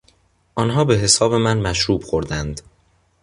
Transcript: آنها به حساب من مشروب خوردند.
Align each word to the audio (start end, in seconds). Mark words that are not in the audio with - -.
آنها 0.55 0.83
به 0.85 0.95
حساب 0.95 1.33
من 1.33 1.57
مشروب 1.57 2.03
خوردند. 2.03 2.61